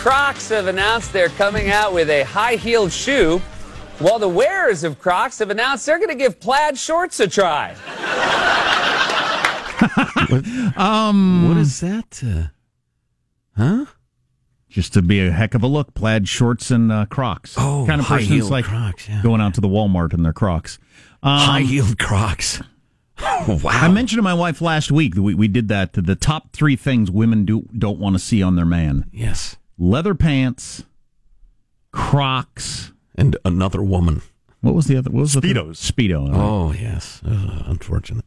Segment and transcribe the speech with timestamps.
[0.00, 3.38] The makers of Crocs have announced they're coming out with a high heeled shoe,
[3.98, 7.74] while the wearers of Crocs have announced they're going to give plaid shorts a try.
[10.76, 12.22] um, what is that?
[12.24, 12.48] Uh,
[13.56, 13.86] huh?
[14.68, 17.54] Just to be a heck of a look, plaid shorts and uh, Crocs.
[17.58, 19.22] Oh, kind of person high-heeled like Crocs, yeah.
[19.22, 20.78] going out to the Walmart in their Crocs.
[21.22, 22.62] Um, High heeled Crocs.
[23.20, 23.60] wow.
[23.64, 25.92] I mentioned to my wife last week that we, we did that.
[25.92, 29.56] The top three things women do don't want to see on their man: yes.
[29.80, 30.84] Leather pants,
[31.92, 32.92] Crocs.
[33.16, 34.22] And another woman.
[34.60, 35.10] What was the other?
[35.10, 35.76] What was the Speedos.
[35.92, 36.30] Speedo.
[36.32, 37.20] Oh, yes.
[37.26, 38.24] Uh, unfortunate.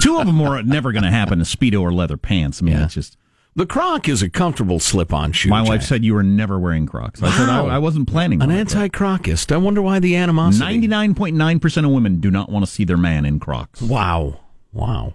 [0.00, 2.60] Two of them were never going to happen: a speedo or leather pants.
[2.60, 2.84] I mean, Yeah.
[2.84, 3.16] it's just.
[3.56, 5.48] The Croc is a comfortable slip on shoe.
[5.48, 5.88] My wife Jack.
[5.88, 7.22] said you were never wearing Crocs.
[7.22, 8.42] I said I, I wasn't planning.
[8.42, 9.52] An anti Crocist.
[9.52, 10.64] I wonder why the animosity.
[10.64, 13.38] Ninety nine point nine percent of women do not want to see their man in
[13.38, 13.80] Crocs.
[13.80, 14.40] Wow.
[14.72, 15.14] Wow.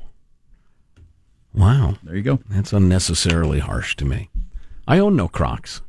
[1.53, 1.95] Wow.
[2.03, 2.39] There you go.
[2.49, 4.29] That's unnecessarily harsh to me.
[4.89, 5.81] I own no Crocs,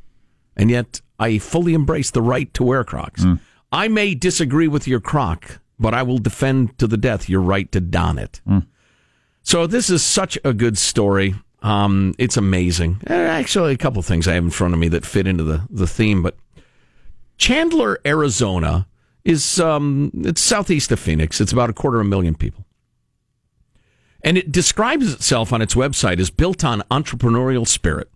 [0.55, 3.25] and yet I fully embrace the right to wear Crocs.
[3.71, 7.69] I may disagree with your Croc, but I will defend to the death your right
[7.71, 8.41] to don it.
[9.43, 11.33] So this is such a good story.
[11.63, 13.01] Um, it's amazing.
[13.09, 15.43] Uh, Actually, a couple of things I have in front of me that fit into
[15.43, 16.37] the, the theme, but
[17.37, 18.87] Chandler, Arizona
[19.25, 21.41] is um, it's southeast of Phoenix.
[21.41, 22.65] It's about a quarter of a million people.
[24.23, 28.09] And it describes itself on its website as built on entrepreneurial spirit.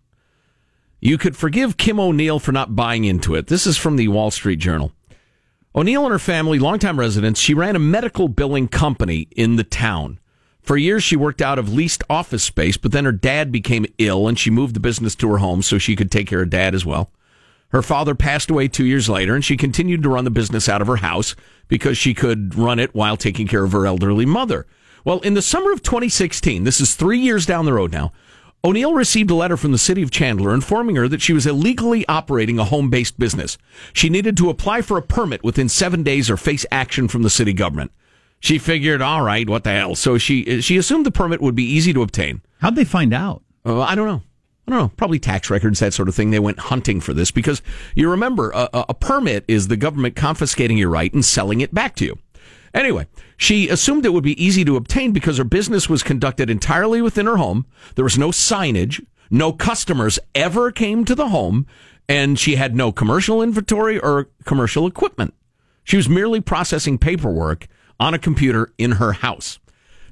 [1.00, 3.48] You could forgive Kim O'Neill for not buying into it.
[3.48, 4.92] This is from the Wall Street Journal.
[5.75, 10.19] O'Neill and her family, longtime residents, she ran a medical billing company in the town.
[10.62, 14.28] For years, she worked out of leased office space, but then her dad became ill
[14.28, 16.74] and she moved the business to her home so she could take care of dad
[16.74, 17.12] as well.
[17.69, 20.81] Her father passed away two years later, and she continued to run the business out
[20.81, 21.36] of her house
[21.68, 24.66] because she could run it while taking care of her elderly mother.
[25.03, 28.14] Well, in the summer of 2016, this is three years down the road now,
[28.66, 32.03] O'Neill received a letter from the city of Chandler informing her that she was illegally
[32.08, 33.59] operating a home based business.
[33.94, 37.30] She needed to apply for a permit within seven days or face action from the
[37.30, 37.92] city government.
[38.40, 39.94] She figured, all right, what the hell?
[39.94, 42.42] So she she assumed the permit would be easy to obtain.
[42.58, 43.44] How'd they find out?
[43.64, 44.24] Uh, I don't know.
[44.68, 44.92] I don't know.
[44.98, 46.31] Probably tax records, that sort of thing.
[46.31, 47.62] They went hunting for this because
[47.94, 51.72] you remember a, a, a permit is the government confiscating your right and selling it
[51.72, 52.18] back to you.
[52.74, 53.06] Anyway,
[53.38, 57.25] she assumed it would be easy to obtain because her business was conducted entirely within
[57.25, 57.66] her home.
[57.96, 59.06] There was no signage.
[59.29, 61.66] No customers ever came to the home
[62.07, 65.34] and she had no commercial inventory or commercial equipment.
[65.84, 67.68] She was merely processing paperwork
[68.00, 69.59] on a computer in her house.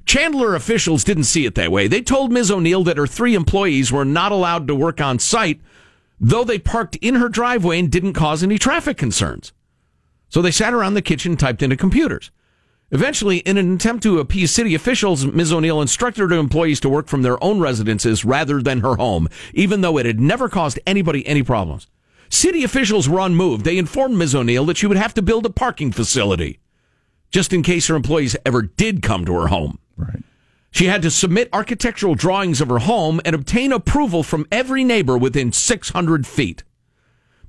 [0.06, 1.88] Chandler officials didn't see it that way.
[1.88, 2.52] They told Ms.
[2.52, 5.62] O'Neill that her three employees were not allowed to work on site,
[6.20, 9.54] though they parked in her driveway and didn't cause any traffic concerns.
[10.30, 12.32] So they sat around the kitchen, typed into computers.
[12.94, 15.52] Eventually, in an attempt to appease city officials, Ms.
[15.52, 19.82] O'Neill instructed her employees to work from their own residences rather than her home, even
[19.82, 21.88] though it had never caused anybody any problems.
[22.30, 23.66] City officials were unmoved.
[23.66, 24.36] They informed Ms.
[24.36, 26.60] O'Neill that she would have to build a parking facility
[27.34, 29.80] just in case her employees ever did come to her home.
[29.98, 30.24] Right.
[30.70, 35.18] She had to submit architectural drawings of her home and obtain approval from every neighbor
[35.18, 36.64] within 600 feet.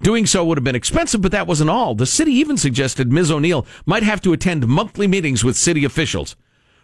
[0.03, 1.95] Doing so would have been expensive, but that wasn't all.
[1.95, 3.31] The city even suggested Ms.
[3.31, 6.37] O'Neill might have to attend monthly meetings with city officials.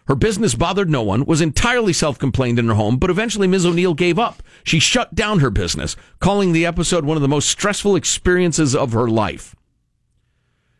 [0.07, 3.65] Her business bothered no one, was entirely self complained in her home, but eventually Ms.
[3.65, 4.41] O'Neill gave up.
[4.63, 8.93] She shut down her business, calling the episode one of the most stressful experiences of
[8.93, 9.55] her life.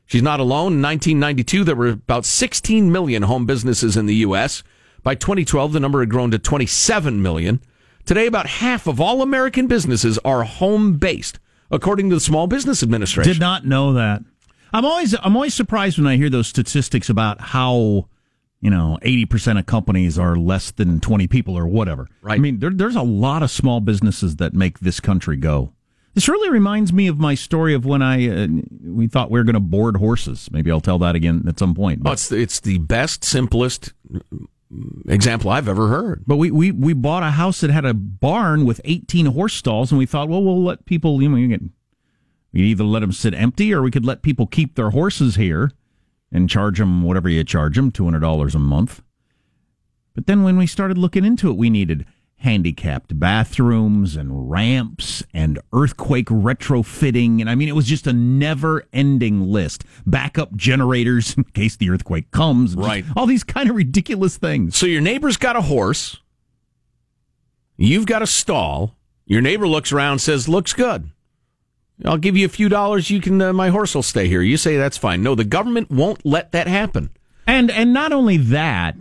[0.06, 0.74] She's not alone.
[0.74, 4.64] In 1992, there were about 16 million home businesses in the U.S.
[5.04, 7.62] By 2012, the number had grown to 27 million.
[8.06, 11.40] Today, about half of all American businesses are home based,
[11.72, 13.34] according to the Small Business Administration.
[13.34, 14.22] Did not know that.
[14.74, 18.08] I'm always I'm always surprised when I hear those statistics about how
[18.62, 22.08] you know 80% of companies are less than 20 people or whatever.
[22.22, 22.36] Right.
[22.36, 25.74] I mean, there, there's a lot of small businesses that make this country go.
[26.14, 28.48] This really reminds me of my story of when I uh,
[28.84, 30.50] we thought we were going to board horses.
[30.52, 32.00] Maybe I'll tell that again at some point.
[32.02, 33.94] Oh, But, it's, the, it's the best, simplest
[35.08, 36.24] example I've ever heard.
[36.26, 39.92] but we, we we bought a house that had a barn with 18 horse stalls,
[39.92, 41.62] and we thought, well, we'll let people you know we get
[42.54, 45.72] we either let them sit empty or we could let people keep their horses here
[46.32, 49.02] and charge them whatever you charge them, two hundred dollars a month.
[50.14, 52.06] But then when we started looking into it, we needed
[52.42, 59.42] handicapped bathrooms and ramps and earthquake retrofitting, and I mean it was just a never-ending
[59.42, 59.84] list.
[60.06, 63.06] Backup generators in case the earthquake comes, Right.
[63.16, 64.76] All these kind of ridiculous things.
[64.76, 66.18] So your neighbor's got a horse.
[67.78, 68.96] You've got a stall.
[69.26, 71.10] Your neighbor looks around, says, "Looks good.
[72.04, 73.10] I'll give you a few dollars.
[73.10, 73.42] You can.
[73.42, 75.24] Uh, my horse will stay here." You say that's fine.
[75.24, 77.12] No, the government won't let that happen.
[77.48, 78.96] And and not only that,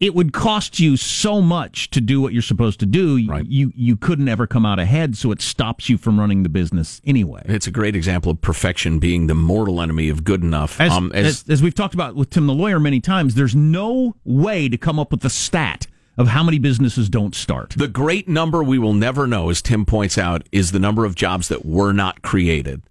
[0.00, 3.26] it would cost you so much to do what you're supposed to do.
[3.26, 3.44] Right.
[3.46, 7.00] You you couldn't ever come out ahead, so it stops you from running the business
[7.04, 7.42] anyway.
[7.46, 10.80] It's a great example of perfection being the mortal enemy of good enough.
[10.80, 14.14] As, Um, as, as we've talked about with Tim the lawyer many times, there's no
[14.24, 15.86] way to come up with a stat
[16.16, 17.74] of how many businesses don't start.
[17.76, 21.14] The great number we will never know, as Tim points out, is the number of
[21.14, 22.82] jobs that were not created.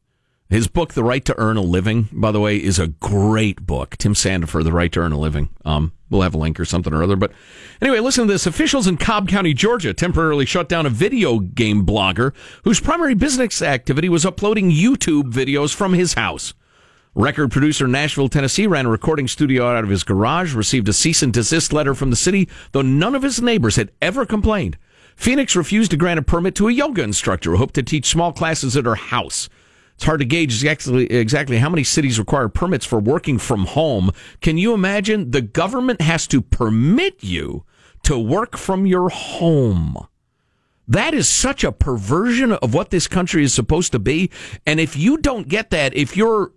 [0.49, 3.97] His book, The Right to Earn a Living, by the way, is a great book.
[3.97, 5.49] Tim Sandefur, The Right to Earn a Living.
[5.65, 7.17] Um, we'll have a link or something or other.
[7.17, 7.33] But
[7.81, 8.47] anyway, listen to this.
[8.47, 12.33] Officials in Cobb County, Georgia temporarily shut down a video game blogger
[12.63, 16.53] whose primary business activity was uploading YouTube videos from his house.
[17.13, 21.21] Record producer Nashville, Tennessee ran a recording studio out of his garage, received a cease
[21.21, 24.77] and desist letter from the city, though none of his neighbors had ever complained.
[25.17, 28.31] Phoenix refused to grant a permit to a yoga instructor who hoped to teach small
[28.31, 29.49] classes at her house.
[29.97, 34.11] It's hard to gauge exactly, exactly how many cities require permits for working from home.
[34.41, 35.31] Can you imagine?
[35.31, 37.65] The government has to permit you
[38.03, 39.97] to work from your home.
[40.87, 44.29] That is such a perversion of what this country is supposed to be.
[44.67, 46.51] And if you don't get that, if you're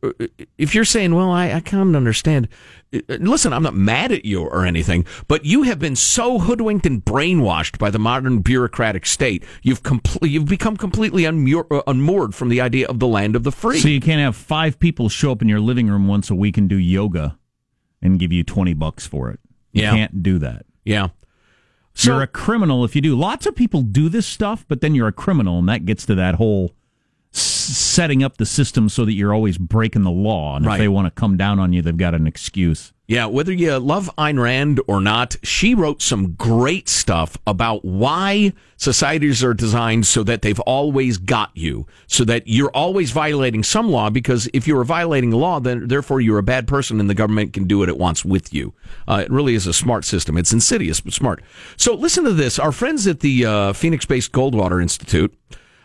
[0.58, 2.46] if you're saying, "Well, I, I can't understand,"
[2.92, 6.86] Uh, listen, I'm not mad at you or anything, but you have been so hoodwinked
[6.86, 9.44] and brainwashed by the modern bureaucratic state.
[9.62, 13.44] You've compl- you've become completely unmoored, uh, unmoored from the idea of the land of
[13.44, 13.78] the free.
[13.78, 16.58] So you can't have five people show up in your living room once a week
[16.58, 17.38] and do yoga
[18.02, 19.38] and give you 20 bucks for it.
[19.72, 19.92] You Yeah.
[19.94, 20.66] can't do that.
[20.84, 21.08] yeah.
[21.92, 23.14] So you're a criminal if you do.
[23.16, 26.14] Lots of people do this stuff, but then you're a criminal, and that gets to
[26.14, 26.72] that whole
[27.62, 30.56] setting up the system so that you're always breaking the law.
[30.56, 30.74] And Right.
[30.74, 32.92] if they want to come down on you, they've got an excuse.
[33.06, 38.52] Yeah, whether you love Ayn Rand or not, she wrote some great stuff about why
[38.76, 43.90] societies are designed so that they've always got you, so that you're always violating some
[43.90, 44.10] law.
[44.10, 47.52] Because if you are violating law, then therefore you're a bad person, and the government
[47.52, 48.74] can do what it wants with you.
[49.08, 50.36] Uh, it really is a smart system.
[50.36, 51.42] It's insidious but smart.
[51.76, 55.34] So listen to this: our friends at the uh, Phoenix-based Goldwater Institute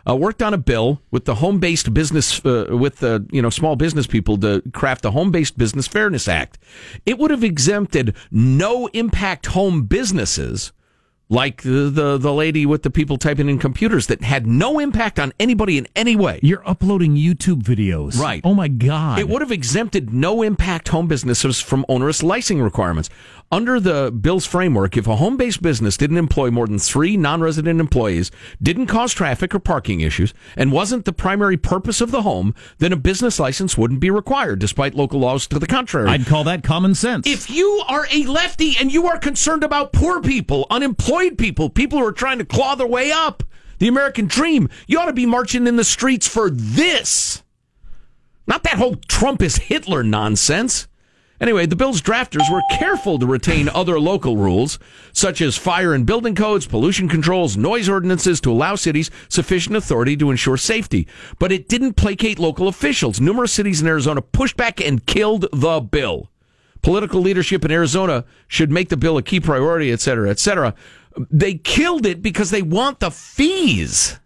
[0.08, 3.76] uh, worked on a bill with the home-based business uh, with the you know small
[3.76, 6.58] business people to craft the home-based business fairness act.
[7.06, 10.72] It would have exempted no impact home businesses
[11.30, 15.20] like the, the the lady with the people typing in computers that had no impact
[15.20, 18.20] on anybody in any way You're uploading YouTube videos.
[18.20, 18.42] Right.
[18.44, 19.20] Oh, my God.
[19.20, 23.10] it would have exempted no impact home businesses from onerous licensing requirements.
[23.52, 27.42] Under the bill's framework, if a home based business didn't employ more than three non
[27.42, 28.32] resident employees,
[28.62, 32.92] didn't cause traffic or parking issues, and wasn't the primary purpose of the home, then
[32.92, 36.10] a business license wouldn't be required, despite local laws to the contrary.
[36.10, 37.28] I'd call that common sense.
[37.28, 42.00] If you are a lefty and you are concerned about poor people, unemployed people, people
[42.00, 43.44] who are trying to claw their way up,
[43.80, 47.44] the American dream, you ought to be marching in the streets for this.
[48.48, 50.88] Not that whole Trump is Hitler nonsense.
[51.42, 54.80] Anyway, the bill's drafters were careful to retain other local rules,
[55.12, 60.16] such as fire and building codes, pollution controls, noise ordinances to allow cities sufficient authority
[60.16, 61.08] to ensure safety.
[61.38, 63.20] But it didn't placate local officials.
[63.20, 66.32] Numerous cities in Arizona pushed back and killed the bill.
[66.82, 70.74] Political leadership in Arizona should make the bill a key priority, et cetera, et cetera.
[71.32, 74.20] They killed it because they want the fees.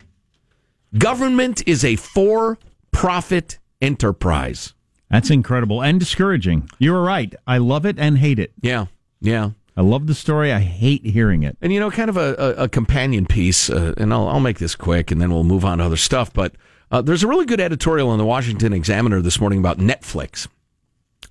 [0.97, 2.57] Government is a for
[2.91, 4.73] profit enterprise.
[5.09, 6.69] That's incredible and discouraging.
[6.79, 7.33] You were right.
[7.47, 8.53] I love it and hate it.
[8.61, 8.87] Yeah,
[9.21, 9.51] yeah.
[9.75, 10.51] I love the story.
[10.51, 11.57] I hate hearing it.
[11.61, 14.59] And you know, kind of a, a, a companion piece, uh, and I'll, I'll make
[14.59, 16.33] this quick, and then we'll move on to other stuff.
[16.33, 16.55] But
[16.91, 20.47] uh, there's a really good editorial in the Washington Examiner this morning about Netflix.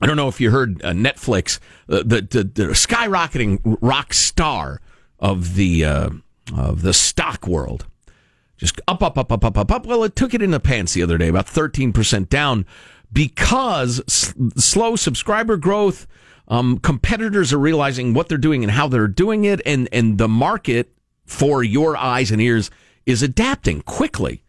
[0.01, 4.81] I don't know if you heard uh, Netflix, uh, the, the the skyrocketing rock star
[5.19, 6.11] of the uh,
[6.57, 7.87] of the stock world,
[8.57, 9.87] just up, up, up, up, up, up, up.
[9.87, 12.67] Well, it took it in the pants the other day, about thirteen percent down,
[13.13, 16.07] because s- slow subscriber growth.
[16.49, 20.29] Um, competitors are realizing what they're doing and how they're doing it, and and the
[20.29, 20.93] market
[21.27, 22.71] for your eyes and ears
[23.05, 24.43] is adapting quickly,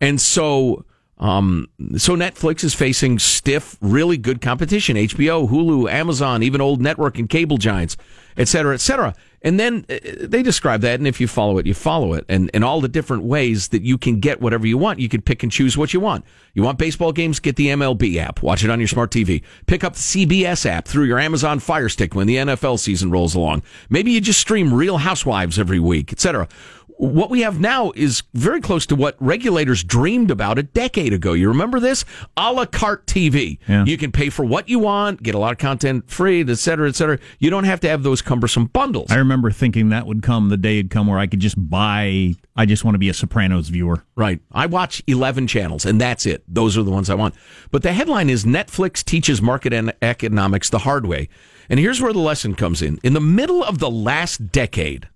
[0.00, 0.84] and so.
[1.18, 4.96] Um, so Netflix is facing stiff, really good competition.
[4.96, 7.96] HBO, Hulu, Amazon, even old network and cable giants,
[8.36, 9.14] et cetera, et cetera.
[9.42, 12.50] And then uh, they describe that, and if you follow it, you follow it, and,
[12.54, 15.00] and all the different ways that you can get whatever you want.
[15.00, 16.24] You can pick and choose what you want.
[16.54, 17.40] You want baseball games?
[17.40, 18.42] Get the MLB app.
[18.42, 19.42] Watch it on your smart TV.
[19.66, 23.34] Pick up the CBS app through your Amazon Fire Stick when the NFL season rolls
[23.34, 23.62] along.
[23.90, 26.48] Maybe you just stream Real Housewives every week, et cetera
[26.96, 31.32] what we have now is very close to what regulators dreamed about a decade ago.
[31.32, 32.04] You remember this?
[32.36, 33.58] A la carte TV.
[33.68, 33.84] Yeah.
[33.84, 36.88] You can pay for what you want, get a lot of content free, et cetera,
[36.88, 37.18] et cetera.
[37.38, 39.10] You don't have to have those cumbersome bundles.
[39.10, 42.34] I remember thinking that would come, the day it'd come where I could just buy,
[42.56, 44.04] I just want to be a Sopranos viewer.
[44.14, 44.40] Right.
[44.52, 46.44] I watch 11 channels and that's it.
[46.46, 47.34] Those are the ones I want.
[47.70, 51.28] But the headline is Netflix teaches market and economics the hard way.
[51.68, 52.98] And here's where the lesson comes in.
[53.02, 55.08] In the middle of the last decade,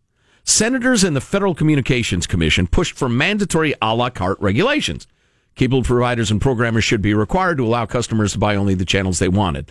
[0.49, 5.07] senators and the Federal Communications Commission pushed for mandatory a la carte regulations.
[5.55, 9.19] Cable providers and programmers should be required to allow customers to buy only the channels
[9.19, 9.71] they wanted.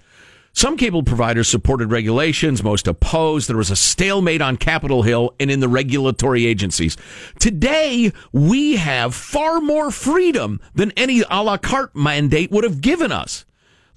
[0.54, 3.48] Some cable providers supported regulations, most opposed.
[3.50, 6.98] There was a stalemate on Capitol Hill and in the regulatory agencies.
[7.40, 13.12] Today, we have far more freedom than any a la carte mandate would have given
[13.12, 13.46] us.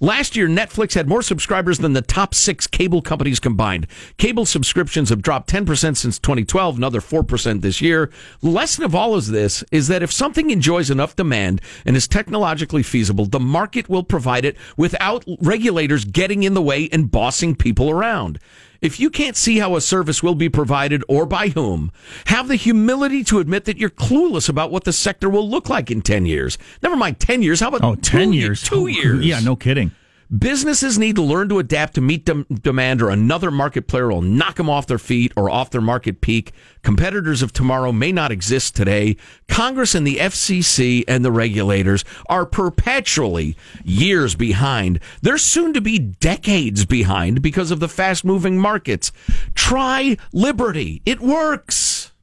[0.03, 3.85] Last year, Netflix had more subscribers than the top six cable companies combined.
[4.17, 8.09] Cable subscriptions have dropped 10% since 2012, another 4% this year.
[8.39, 12.07] The lesson of all of this is that if something enjoys enough demand and is
[12.07, 17.55] technologically feasible, the market will provide it without regulators getting in the way and bossing
[17.55, 18.39] people around.
[18.81, 21.91] If you can't see how a service will be provided or by whom,
[22.25, 25.91] have the humility to admit that you're clueless about what the sector will look like
[25.91, 26.57] in 10 years.
[26.81, 27.59] Never mind 10 years.
[27.59, 28.63] How about Oh, 10 two, years.
[28.63, 29.23] Two oh, years.
[29.23, 29.91] Yeah, no kidding.
[30.35, 34.21] Businesses need to learn to adapt to meet dem- demand, or another market player will
[34.21, 36.53] knock them off their feet or off their market peak.
[36.83, 39.17] Competitors of tomorrow may not exist today.
[39.49, 45.01] Congress and the FCC and the regulators are perpetually years behind.
[45.21, 49.11] They're soon to be decades behind because of the fast moving markets.
[49.53, 51.01] Try liberty.
[51.05, 52.13] It works.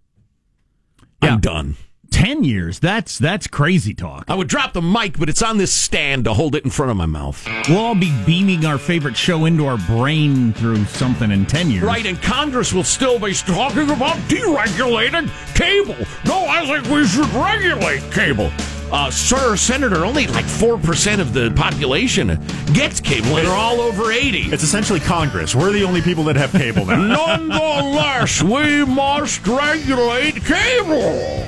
[1.23, 1.35] Yeah.
[1.35, 1.77] I'm done.
[2.19, 2.81] 10 years.
[2.81, 4.25] That's that's crazy talk.
[4.27, 6.91] I would drop the mic, but it's on this stand to hold it in front
[6.91, 7.47] of my mouth.
[7.69, 11.85] We'll all be beaming our favorite show into our brain through something in 10 years.
[11.85, 15.95] Right, and Congress will still be talking about deregulated cable.
[16.27, 18.51] No, I think we should regulate cable.
[18.91, 22.37] Uh, sir, Senator, only like 4% of the population
[22.73, 24.53] gets cable, and they're all over 80.
[24.53, 25.55] It's essentially Congress.
[25.55, 26.97] We're the only people that have cable now.
[26.97, 31.47] Nonetheless, we must regulate cable.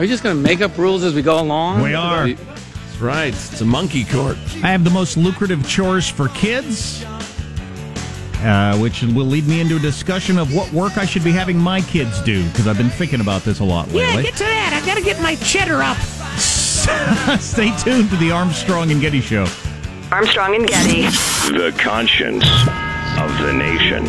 [0.00, 1.82] Are you just going to make up rules as we go along?
[1.82, 2.26] We are.
[2.26, 3.34] That's right.
[3.34, 4.38] It's a monkey court.
[4.64, 7.04] I have the most lucrative chores for kids,
[8.38, 11.58] uh, which will lead me into a discussion of what work I should be having
[11.58, 14.00] my kids do, because I've been thinking about this a lot lately.
[14.00, 14.80] Yeah, get to that.
[14.82, 15.98] I got to get my cheddar up.
[17.38, 19.46] Stay tuned to the Armstrong and Getty Show.
[20.10, 21.02] Armstrong and Getty.
[21.52, 22.46] The conscience
[23.18, 24.06] of the nation.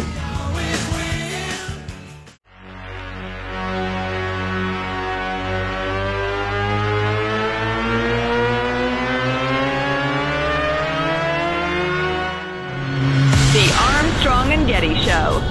[14.81, 15.41] Armstrong Getty Show.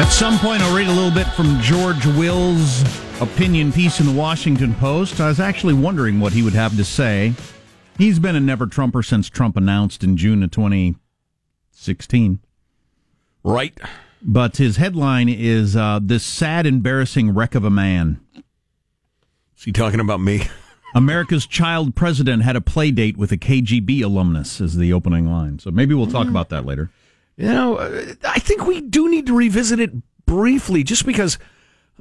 [0.00, 2.82] At some point, I'll read a little bit from George Will's
[3.20, 5.20] opinion piece in the Washington Post.
[5.20, 7.34] I was actually wondering what he would have to say.
[7.96, 12.38] He's been a never Trumper since Trump announced in June of 2016.
[13.42, 13.76] Right.
[14.22, 18.20] But his headline is uh, This Sad, Embarrassing Wreck of a Man.
[19.58, 20.46] Is he talking about me?
[20.94, 25.58] America's child president had a play date with a KGB alumnus, is the opening line.
[25.58, 26.90] So maybe we'll talk about that later.
[27.36, 29.92] You know, uh, I think we do need to revisit it
[30.26, 31.38] briefly just because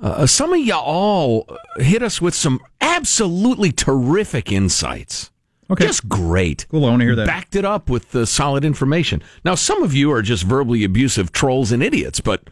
[0.02, 1.48] uh, some of y'all
[1.78, 5.32] hit us with some absolutely terrific insights.
[5.70, 5.86] Okay.
[5.86, 6.66] Just great.
[6.70, 7.28] Cool, I wanna hear that.
[7.28, 9.22] Backed it up with the solid information.
[9.44, 12.50] Now, some of you are just verbally abusive trolls and idiots, but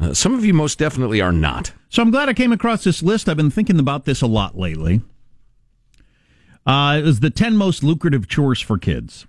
[0.00, 1.72] uh, some of you most definitely are not.
[1.88, 3.28] So I'm glad I came across this list.
[3.28, 5.00] I've been thinking about this a lot lately.
[6.66, 9.26] Uh, it was the 10 most lucrative chores for kids,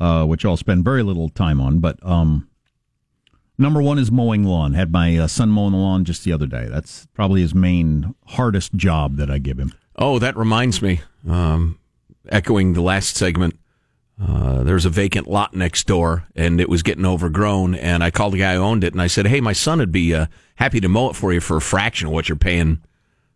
[0.00, 1.80] uh, which I'll spend very little time on.
[1.80, 2.48] But um,
[3.58, 4.72] number one is mowing lawn.
[4.72, 6.66] Had my uh, son mowing the lawn just the other day.
[6.68, 9.74] That's probably his main, hardest job that I give him.
[9.96, 11.02] Oh, that reminds me.
[11.28, 11.78] Um,
[12.30, 13.58] echoing the last segment,
[14.20, 17.74] uh, there's a vacant lot next door, and it was getting overgrown.
[17.74, 19.92] And I called the guy who owned it, and I said, "Hey, my son would
[19.92, 22.80] be uh, happy to mow it for you for a fraction of what you're paying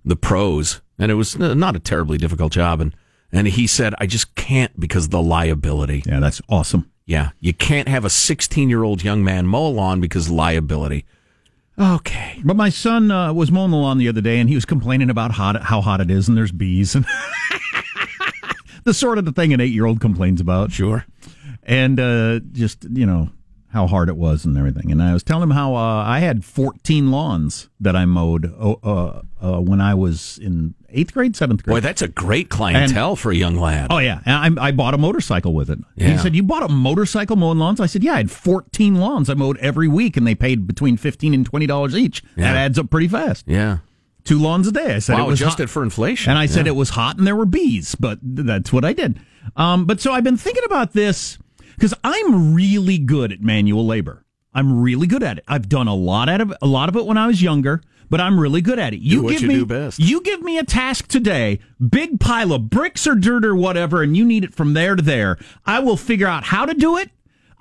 [0.04, 2.80] the pros." And it was not a terribly difficult job.
[2.80, 2.94] And
[3.30, 6.90] and he said, "I just can't because of the liability." Yeah, that's awesome.
[7.06, 11.04] Yeah, you can't have a 16 year old young man mow a lawn because liability.
[11.78, 12.40] Okay.
[12.44, 15.10] But my son uh, was mowing the lawn the other day, and he was complaining
[15.10, 17.06] about hot, how hot it is, and there's bees, and
[18.84, 20.72] the sort of the thing an eight-year-old complains about.
[20.72, 21.04] Sure.
[21.62, 23.30] and uh, just you know
[23.72, 24.90] how hard it was and everything.
[24.92, 28.72] And I was telling him how uh, I had 14 lawns that I mowed uh,
[28.82, 31.76] uh, uh, when I was in eighth grade, seventh grade.
[31.76, 33.86] Boy, that's a great clientele for a young lad.
[33.90, 35.78] Oh yeah, and I, I bought a motorcycle with it.
[35.96, 39.30] He said, "You bought a motorcycle mowing lawns?" I said, "Yeah, I had 14 lawns
[39.30, 42.22] I mowed every week, and they paid between 15 and 20 dollars each.
[42.36, 42.52] Yeah.
[42.52, 43.44] That adds up pretty fast.
[43.48, 43.78] Yeah.
[44.24, 45.70] Two lawns a day." I said, Wow, it was adjusted hot.
[45.70, 46.30] for inflation.
[46.30, 46.72] And I said Yeah.
[46.72, 49.18] it was hot and there were bees, but that's what I did.
[49.56, 51.38] Um, but so I've been thinking about this
[51.74, 54.24] because I'm really good at manual labor.
[54.54, 55.44] I'm really good at it.
[55.48, 58.20] I've done a lot out of a lot of it when I was younger, but
[58.20, 59.00] I'm really good at it.
[59.00, 59.98] You give you me best.
[59.98, 61.58] you give me a task today,
[61.90, 65.02] big pile of bricks or dirt or whatever, and you need it from there to
[65.02, 65.38] there.
[65.66, 67.10] I will figure out how to do it.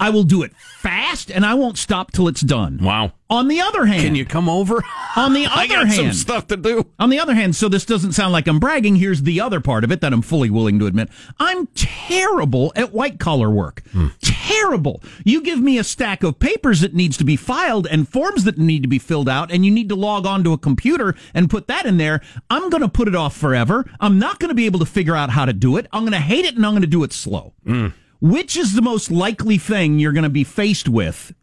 [0.01, 2.79] I will do it fast, and I won't stop till it's done.
[2.81, 3.13] Wow.
[3.29, 4.83] On the other hand, Can you come over?
[5.15, 6.85] on the other I got some hand, stuff to do.
[6.99, 9.85] on the other hand, so this doesn't sound like I'm bragging, here's the other part
[9.85, 11.09] of it that I'm fully willing to admit.
[11.39, 13.83] I'm terrible at white collar work.
[13.91, 14.07] Hmm.
[14.21, 15.01] Terrible.
[15.23, 18.57] You give me a stack of papers that needs to be filed and forms that
[18.57, 21.67] need to be filled out, and you need to log onto a computer and put
[21.67, 22.21] that in there.
[22.49, 23.85] I'm going to put it off forever.
[23.99, 25.87] I'm not going to be able to figure out how to do it.
[25.93, 27.53] I'm going to hate it and I'm going to do it slow.
[27.65, 27.87] Hmm.
[28.21, 31.33] Which is the most likely thing you're going to be faced with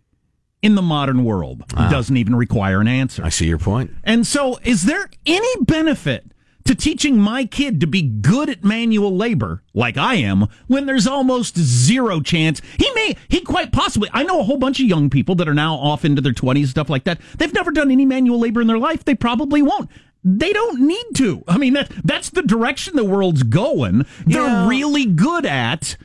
[0.63, 1.63] in the modern world?
[1.71, 1.91] It ah.
[1.91, 3.25] doesn't even require an answer.
[3.25, 3.91] I see your point.
[4.05, 6.31] And so, is there any benefit
[6.65, 11.07] to teaching my kid to be good at manual labor like I am when there's
[11.07, 15.09] almost zero chance he may, he quite possibly, I know a whole bunch of young
[15.09, 17.21] people that are now off into their 20s, stuff like that.
[17.39, 19.05] They've never done any manual labor in their life.
[19.05, 19.91] They probably won't.
[20.23, 21.43] They don't need to.
[21.49, 24.05] I mean, that, that's the direction the world's going.
[24.27, 24.69] They're Yeah.
[24.69, 25.97] really good at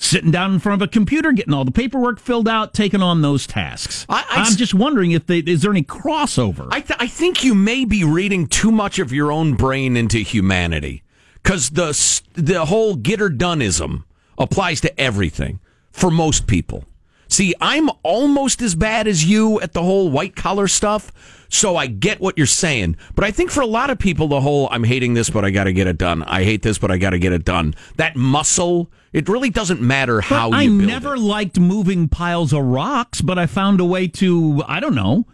[0.00, 3.22] sitting down in front of a computer, getting all the paperwork filled out, taking on
[3.22, 4.06] those tasks.
[4.08, 6.66] I- am just wondering if they, is there any crossover?
[6.70, 10.18] I, th- I think you may be reading too much of your own brain into
[10.18, 11.02] humanity
[11.42, 11.90] because the
[12.34, 14.04] the whole get her doneism
[14.38, 15.60] applies to everything
[15.92, 16.84] for most people.
[17.28, 21.12] See, I'm almost as bad as you at the whole white collar stuff,
[21.48, 22.96] so I get what you're saying.
[23.14, 25.50] But I think for a lot of people, the whole I'm hating this, but I
[25.50, 26.22] got to get it done.
[26.24, 27.74] I hate this, but I got to get it done.
[27.96, 31.20] That muscle, it really doesn't matter how I never it.
[31.20, 34.62] liked moving piles of rocks, but I found a way to.
[34.66, 35.26] I don't know.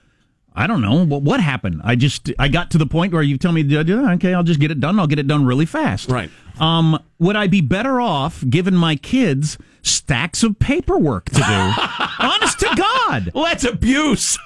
[0.54, 1.82] I don't know what what happened.
[1.84, 4.42] I just I got to the point where you tell me, "Yeah, yeah, okay, I'll
[4.42, 4.98] just get it done.
[4.98, 6.08] I'll get it done really fast.
[6.08, 6.30] Right.
[6.58, 11.42] Um, would I be better off given my kids stacks of paperwork to do?
[12.18, 13.30] Honest to God.
[13.34, 14.38] Well, that's abuse.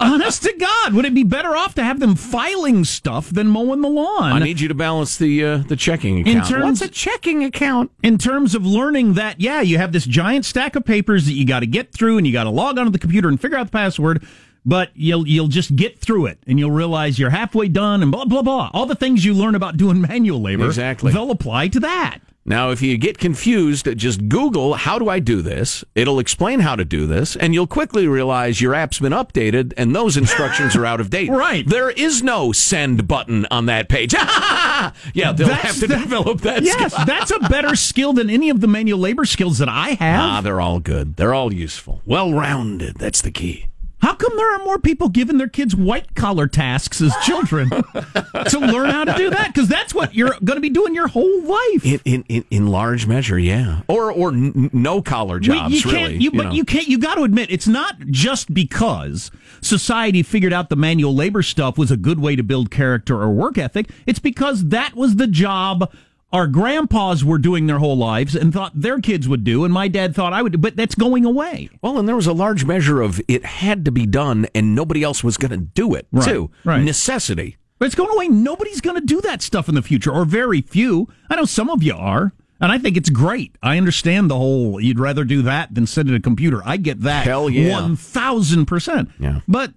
[0.00, 0.94] Honest to God.
[0.94, 4.32] Would it be better off to have them filing stuff than mowing the lawn?
[4.32, 6.46] I need you to balance the uh, the checking In account.
[6.48, 7.90] terms- What's a checking account?
[8.02, 11.44] in terms of learning that, yeah, you have this giant stack of papers that you
[11.46, 13.66] got to get through, and you got to log onto the computer and figure out
[13.66, 14.24] the password.
[14.64, 18.24] But you'll you'll just get through it, and you'll realize you're halfway done, and blah
[18.24, 18.70] blah blah.
[18.74, 21.12] All the things you learn about doing manual labor, Exactly.
[21.12, 22.18] they'll apply to that.
[22.48, 25.84] Now, if you get confused, just Google how do I do this?
[25.94, 29.94] It'll explain how to do this, and you'll quickly realize your app's been updated and
[29.94, 31.28] those instructions are out of date.
[31.28, 31.68] Right.
[31.68, 34.14] There is no send button on that page.
[34.14, 37.04] yeah, they'll That's- have to that- develop that Yes, skill.
[37.06, 40.20] that's a better skill than any of the manual labor skills that I have.
[40.20, 41.16] Ah, they're all good.
[41.16, 42.00] They're all useful.
[42.06, 42.96] Well rounded.
[42.98, 43.66] That's the key.
[44.02, 48.58] How come there are more people giving their kids white collar tasks as children to
[48.60, 49.48] learn how to do that?
[49.52, 51.84] Because that's what you're going to be doing your whole life.
[51.84, 53.80] In, in, in, in large measure, yeah.
[53.88, 56.16] Or or n- no collar jobs, We- you can't, really.
[56.18, 56.52] You, but know.
[56.52, 56.86] you can't.
[56.88, 59.30] You got to admit, it's not just because
[59.60, 63.30] society figured out the manual labor stuff was a good way to build character or
[63.30, 63.90] work ethic.
[64.06, 65.90] It's because that was the job
[66.32, 69.88] our grandpas were doing their whole lives and thought their kids would do, and my
[69.88, 70.52] dad thought I would.
[70.52, 71.70] do, But that's going away.
[71.82, 75.02] Well, and there was a large measure of it had to be done, and nobody
[75.02, 76.50] else was going to do it, Right, too.
[76.64, 76.82] right.
[76.82, 77.56] Necessity.
[77.78, 78.28] But it's going away.
[78.28, 81.08] Nobody's going to do that stuff in the future, or very few.
[81.30, 82.32] I know some of you are.
[82.58, 83.54] And I think it's great.
[83.62, 86.62] I understand the whole you'd rather do that than sit at a computer.
[86.64, 87.26] I get that.
[87.26, 87.78] Hell yeah.
[87.80, 89.10] 1000%.
[89.18, 89.40] Yeah.
[89.46, 89.74] But,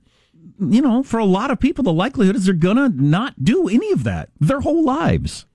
[0.60, 3.68] you know, for a lot of people, the likelihood is they're going to not do
[3.68, 5.46] any of that their whole lives.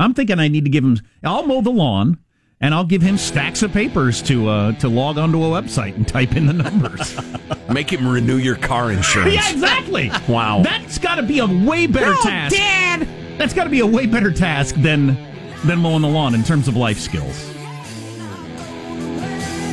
[0.00, 2.18] I'm thinking I need to give him, I'll mow the lawn
[2.60, 6.06] and I'll give him stacks of papers to uh, to log onto a website and
[6.06, 7.16] type in the numbers.
[7.70, 9.34] Make him renew your car insurance.
[9.34, 10.10] yeah, exactly.
[10.28, 10.62] Wow.
[10.62, 12.54] That's got to be a way better task.
[12.56, 13.08] Dad!
[13.38, 15.16] That's got to be a way better task than
[15.64, 17.54] than mowing the lawn in terms of life skills.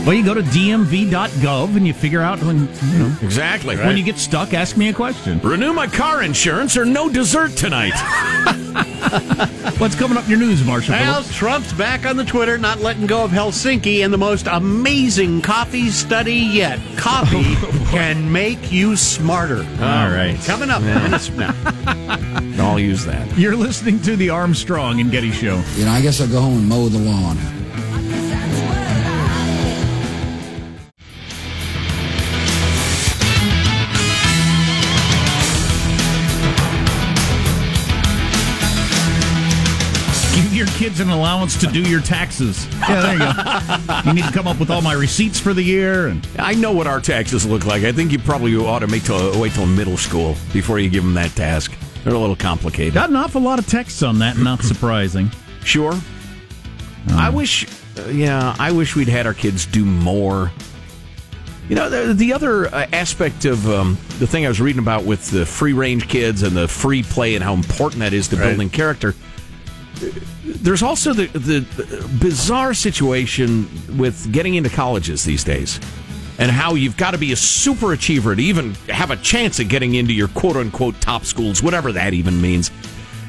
[0.07, 3.75] Well, you go to dmv.gov and you figure out when you know Exactly.
[3.75, 3.87] Right.
[3.87, 4.53] when you get stuck.
[4.53, 5.41] Ask me a question.
[5.41, 7.91] renew my car insurance or no dessert tonight.
[9.79, 10.93] What's coming up in your news, Marshall?
[10.93, 11.35] Well, Phillips?
[11.35, 15.89] Trump's back on the Twitter, not letting go of Helsinki, and the most amazing coffee
[15.89, 16.79] study yet.
[16.95, 19.57] Coffee oh, can make you smarter.
[19.81, 20.39] All right.
[20.45, 21.53] Coming up minutes from now.
[22.63, 23.37] I'll use that.
[23.37, 25.61] You're listening to the Armstrong and Getty Show.
[25.75, 27.37] You know, I guess I'll go home and mow the lawn.
[40.99, 42.65] An allowance to do your taxes.
[42.79, 44.01] Yeah, there you go.
[44.09, 46.71] you need to come up with all my receipts for the year and I know
[46.71, 47.83] what our taxes look like.
[47.83, 51.03] I think you probably ought to make till, wait till middle school before you give
[51.03, 51.71] them that task.
[52.03, 52.95] They're a little complicated.
[52.95, 54.37] got an awful lot of texts on that.
[54.37, 55.29] Not surprising.
[55.63, 55.93] Sure.
[57.11, 57.67] I wish,
[57.99, 60.51] uh, yeah, I wish we'd had our kids do more.
[61.69, 65.03] You know, the, the other uh, aspect of um, the thing I was reading about
[65.03, 68.35] with the free range kids and the free play and how important that is to
[68.37, 68.47] Right.
[68.49, 69.13] building character.
[70.43, 75.79] There's also the, the bizarre situation with getting into colleges these days
[76.39, 79.67] and how you've got to be a super achiever to even have a chance at
[79.67, 82.71] getting into your quote unquote top schools, whatever that even means.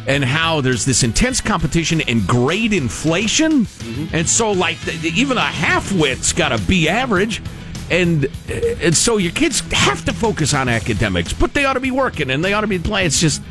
[0.07, 3.67] And how there's this intense competition and grade inflation.
[3.67, 4.17] Mm-hmm.
[4.17, 7.43] And so, like, even a half wit's got to be average.
[7.91, 11.91] And, and so your kids have to focus on academics, but they ought to be
[11.91, 13.07] working and they ought to be playing.
[13.07, 13.43] It's just,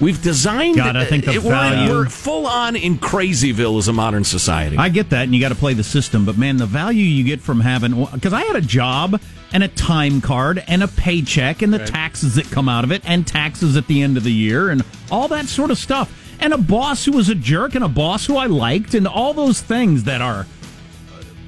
[0.00, 3.88] we've designed God, I think the it- we're, value- we're full on in crazyville as
[3.88, 4.76] a modern society.
[4.78, 6.24] I get that, and you got to play the system.
[6.24, 9.20] But man, the value you get from having because I had a job
[9.52, 13.02] and a time card and a paycheck and the taxes that come out of it
[13.04, 16.12] and taxes at the end of the year and all that sort of stuff.
[16.40, 19.32] And a boss who was a jerk and a boss who I liked and all
[19.32, 20.46] those things that are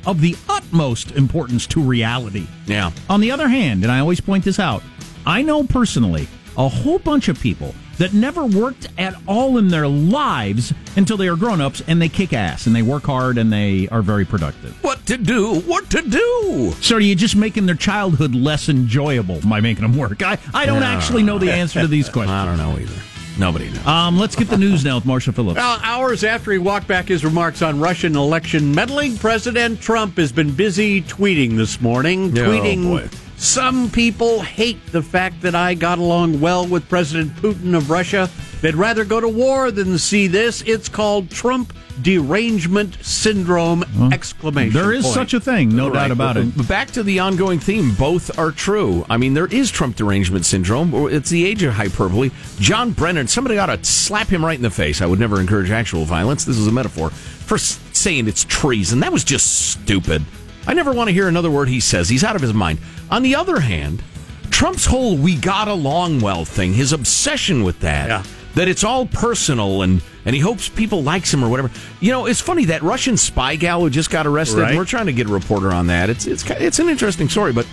[0.06, 2.46] of the utmost importance to reality.
[2.66, 2.92] yeah.
[3.10, 4.82] On the other hand, and I always point this out,
[5.26, 9.88] I know personally a whole bunch of people that never worked at all in their
[9.88, 13.52] lives until they are grown ups and they kick ass and they work hard and
[13.52, 14.82] they are very productive.
[14.82, 15.60] What to do?
[15.60, 16.72] What to do?
[16.80, 20.22] So are you just making their childhood less enjoyable by making them work?
[20.22, 22.30] I, I don't actually know the answer to these questions.
[22.32, 23.02] I don't know either.
[23.38, 23.86] Nobody knows.
[23.86, 25.56] Um, let's get the news now with Marsha Phillips.
[25.58, 30.32] Well, hours after he walked back his remarks on Russian election meddling, President Trump has
[30.32, 32.30] been busy tweeting this morning.
[32.38, 33.08] Oh, tweeting, boy.
[33.36, 38.30] Some people hate the fact that I got along well with President Putin of Russia.
[38.62, 40.62] They'd rather go to war than see this.
[40.62, 41.72] It's called Trump
[42.02, 43.84] derangement syndrome!
[44.12, 44.72] exclamation.
[44.72, 45.14] there is point.
[45.14, 46.68] such a thing, no doubt about it.
[46.68, 49.04] Back to the ongoing theme, both are true.
[49.08, 50.94] I mean, there is Trump derangement syndrome.
[50.94, 52.30] or It's the age of hyperbole.
[52.58, 55.00] John Brennan, somebody ought to slap him right in the face.
[55.00, 56.44] I would never encourage actual violence.
[56.44, 59.00] This is a metaphor for saying it's treason.
[59.00, 60.24] That was just stupid.
[60.66, 62.08] I never want to hear another word he says.
[62.08, 62.78] He's out of his mind.
[63.10, 64.02] On the other hand,
[64.50, 68.22] Trump's whole "we got along well" thing, his obsession with that, Yeah.
[68.54, 71.70] that it's all personal and and he hopes people likes him or whatever.
[72.00, 74.58] You know, it's funny that Russian spy gal who just got arrested.
[74.60, 74.76] Right.
[74.76, 76.10] We're trying to get a reporter on that.
[76.10, 77.66] It's it's it's an interesting story, but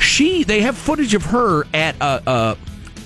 [0.00, 2.22] she they have footage of her at a.
[2.26, 2.56] a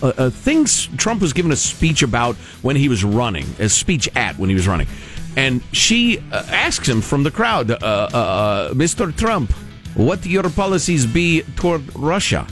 [0.02, 4.36] uh, things Trump was giving a speech about when he was running, a speech at
[4.38, 4.86] when he was running,
[5.36, 9.14] and she uh, asks him from the crowd, uh, uh, uh, "Mr.
[9.16, 9.52] Trump,
[9.94, 12.46] what your policies be toward Russia?"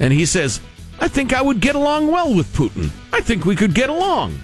[0.00, 0.60] And he says,
[1.00, 2.90] I think I would get along well with Putin.
[3.12, 4.38] I think we could get along.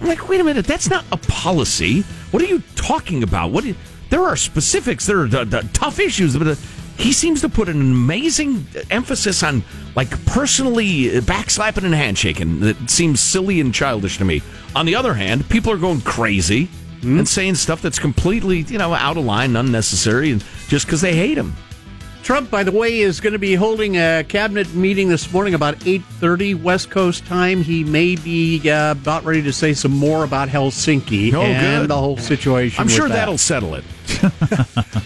[0.00, 2.02] I'm like, wait a minute, that's not a policy.
[2.30, 3.50] What are you talking about?
[3.50, 3.64] What?
[3.64, 3.74] you-
[4.10, 5.06] there are specifics.
[5.06, 6.54] There are tough issues, but uh,
[6.96, 9.62] he seems to put an amazing emphasis on
[9.94, 12.60] like personally backslapping and handshaking.
[12.60, 14.42] That seems silly and childish to me.
[14.76, 16.68] On the other hand, people are going crazy
[17.02, 21.14] and saying stuff that's completely, you know, out of line, unnecessary, and just because they
[21.14, 21.54] hate him.
[22.24, 25.76] Trump, by the way, is going to be holding a cabinet meeting this morning about
[25.76, 27.62] 8.30 West Coast time.
[27.62, 31.88] He may be uh, about ready to say some more about Helsinki Oh, and good.
[31.90, 32.80] the whole situation.
[32.82, 33.14] I'm sure that.
[33.14, 33.84] that'll settle it.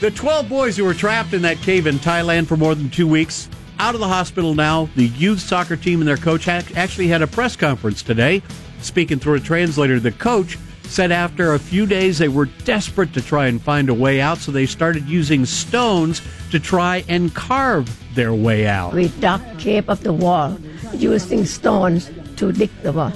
[0.00, 3.06] The 12 boys who were trapped in that cave in Thailand for more than two
[3.06, 4.88] weeks, out of the hospital now.
[4.96, 8.42] The youth soccer team and their coach actually had a press conference today.
[8.82, 13.22] Speaking through a translator, the coach said after a few days they were desperate to
[13.22, 17.88] try and find a way out, so they started using stones to try and carve
[18.14, 18.92] their way out.
[18.92, 20.58] We dug cave of the wall
[20.92, 23.12] using stones to dig the wall.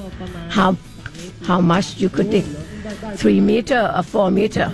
[0.51, 0.77] How
[1.43, 2.45] how much you could dig?
[3.17, 4.71] Three meter or four meter.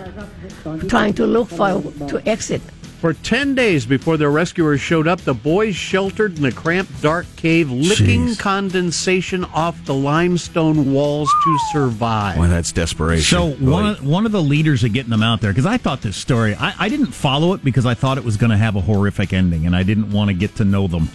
[0.89, 2.61] Trying to look for to exit.
[3.01, 7.25] For 10 days before their rescuers showed up, the boys sheltered in the cramped, dark
[7.37, 8.39] cave, licking Jeez.
[8.39, 12.37] condensation off the limestone walls to survive.
[12.37, 13.25] Boy, that's desperation.
[13.25, 13.71] So Boy.
[13.71, 16.19] one of, one of the leaders of getting them out there because I thought this
[16.19, 18.83] story I, I didn't follow it because I thought it was going to have a
[18.83, 21.09] horrific ending and I didn't want to get to know them.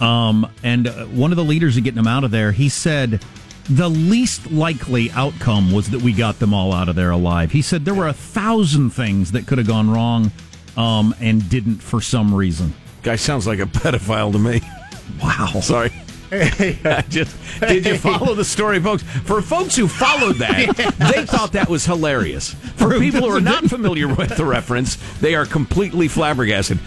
[0.00, 3.22] Um, and uh, one of the leaders of getting them out of there, he said
[3.68, 7.52] the least likely outcome was that we got them all out of there alive.
[7.52, 10.32] He said there were a thousand things that could have gone wrong
[10.76, 12.74] um, and didn't for some reason.
[13.02, 14.60] Guy sounds like a pedophile to me.
[15.22, 15.60] Wow.
[15.60, 15.92] Sorry.
[16.34, 19.02] I just, did you follow the story, folks?
[19.02, 20.76] For folks who followed that,
[21.14, 22.54] they thought that was hilarious.
[22.54, 26.78] For people who are not familiar with the reference, they are completely flabbergasted.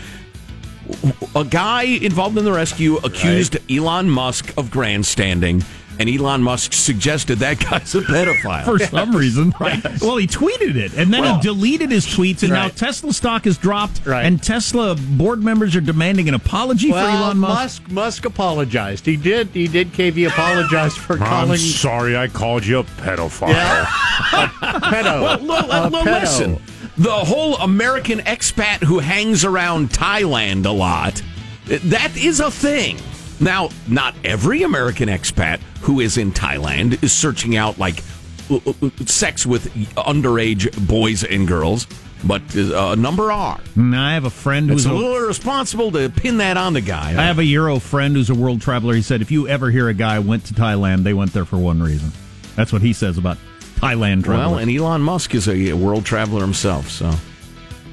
[1.35, 5.63] A guy involved in the rescue accused Elon Musk of grandstanding,
[5.99, 8.65] and Elon Musk suggested that guy's a pedophile.
[8.65, 9.53] for some reason.
[9.59, 9.81] Right.
[10.01, 13.45] Well, he tweeted it, and then Well- he deleted his tweets, and now Tesla stock
[13.45, 14.25] has dropped, Right.
[14.25, 17.81] and Tesla board members are demanding an apology well, for Elon Musk.
[17.83, 19.05] Musk Musk apologized.
[19.05, 19.47] He did.
[19.53, 19.91] He did.
[19.93, 21.31] KV apologized for calling.
[21.33, 21.59] I'm calling.
[21.59, 23.49] sorry I called you a pedophile.
[23.49, 23.85] Yeah.
[24.31, 25.21] pedo.
[25.21, 26.21] Well, no, uh, A no, pedo.
[26.21, 26.61] listen.
[26.97, 31.21] The whole American expat who hangs around Thailand a lot,
[31.65, 32.97] that is a thing.
[33.39, 38.01] Now, not every American expat who is in Thailand is searching out like
[38.49, 41.87] uh, uh, sex with underage boys and girls,
[42.23, 43.59] but uh, a number are.
[43.77, 47.09] I have a friend It's who's a little irresponsible to pin that on the guy.
[47.09, 48.93] I have a Euro friend who's a world traveler.
[48.93, 51.57] He said if you ever hear a guy went to Thailand, they went there for
[51.57, 52.11] one reason.
[52.55, 53.37] That's what he says about
[53.75, 54.53] Thailand travel.
[54.53, 57.13] Well, and Elon Musk is a world traveler himself, so.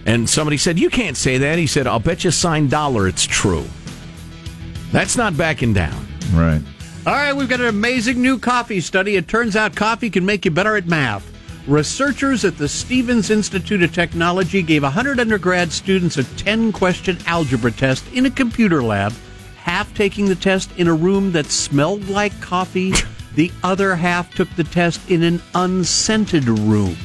[0.06, 1.58] And somebody said, You can't say that.
[1.58, 3.66] He said, I'll bet you sign dollar it's true.
[4.92, 6.06] That's not backing down.
[6.34, 6.62] right.
[7.04, 9.16] All right, we've got an amazing new coffee study.
[9.16, 11.26] It turns out coffee can make you better at math.
[11.66, 17.72] Researchers at the Stevens Institute of Technology gave 100 undergrad students a 10 question algebra
[17.72, 19.12] test in a computer lab,
[19.56, 22.92] half taking the test in a room that smelled like coffee,
[23.34, 26.96] the other half took the test in an unscented room.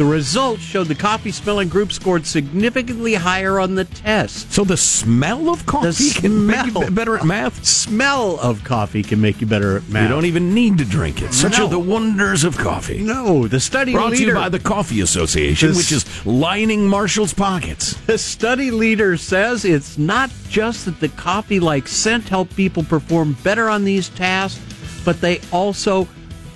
[0.00, 4.50] The results showed the coffee smelling group scored significantly higher on the test.
[4.50, 7.62] So the smell of coffee The can make you better at math?
[7.66, 10.04] Smell of coffee can make you better at math.
[10.04, 11.34] You don't even need to drink it.
[11.34, 11.66] Such No.
[11.66, 12.96] are the wonders of coffee.
[13.02, 16.88] No, the study Brought to leader you by the Coffee Association, This- which is lining
[16.88, 17.94] Marshall's pockets.
[18.06, 23.36] The study leader says it's not just that the coffee like scent helped people perform
[23.44, 24.60] better on these tasks,
[25.04, 26.08] but they also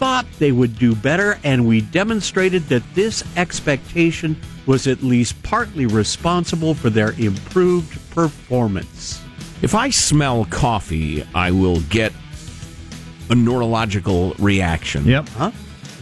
[0.05, 4.37] thought they would do better, and we demonstrated that this expectation
[4.67, 9.23] was at least partly responsible for their improved performance.
[9.63, 12.13] If I smell coffee, I will get
[13.31, 15.07] a neurological reaction.
[15.07, 15.27] Yep.
[15.31, 15.51] Huh?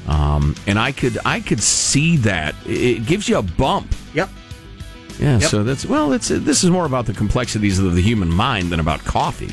[0.09, 3.95] Um, and I could I could see that it gives you a bump.
[4.15, 4.31] Yep.
[5.21, 5.39] Yeah.
[5.39, 5.49] Yep.
[5.49, 8.81] So that's well, it's this is more about the complexities of the human mind than
[8.81, 9.53] about coffee.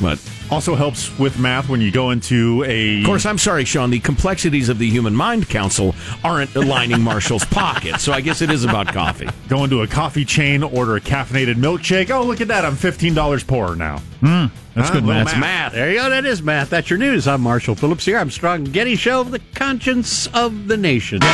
[0.00, 0.18] But
[0.50, 3.00] Also helps with math when you go into a.
[3.00, 3.90] of course, I'm sorry, Sean.
[3.90, 8.50] The complexities of the human mind council aren't lining Marshall's pocket, so I guess it
[8.50, 9.28] is about coffee.
[9.48, 12.10] Go into a coffee chain, order a caffeinated milkshake.
[12.10, 12.64] Oh, look at that!
[12.64, 14.00] I'm fifteen dollars poorer now.
[14.22, 15.26] That's Ah, good little math.
[15.26, 15.72] That's math.
[15.72, 16.10] There you go.
[16.10, 16.70] That is math.
[16.70, 17.26] That's your news.
[17.26, 18.18] I'm Marshall Phillips here.
[18.18, 21.18] Armstrong and Getty Show, the conscience of the nation.
[21.18, 21.28] Get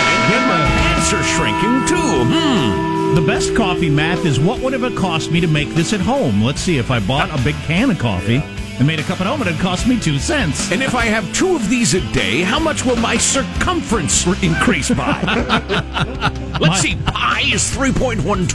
[0.48, 2.24] my pants are shrinking too.
[2.32, 3.14] Hmm.
[3.14, 6.00] The best coffee math is what would have it cost me to make this at
[6.00, 6.42] home?
[6.42, 6.78] Let's see.
[6.78, 8.42] If I bought a big can of coffee
[8.78, 10.70] and made a cup at home, and it'd cost me two cents.
[10.72, 14.34] And if I have two of these a day, how much will my circumference r-
[14.42, 15.20] increase by?
[16.60, 16.96] Let's see.
[17.06, 18.54] Pi is 3.12.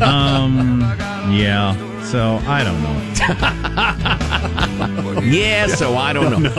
[0.02, 0.80] um,
[1.32, 1.74] Yeah.
[2.04, 2.96] So I don't know.
[5.22, 6.50] Yeah, so I don't know.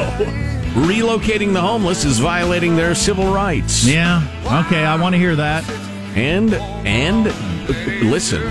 [0.75, 3.83] Relocating the homeless is violating their civil rights.
[3.85, 4.21] Yeah.
[4.67, 4.85] Okay.
[4.85, 5.67] I want to hear that.
[6.15, 7.73] And, and, uh,
[8.07, 8.41] listen,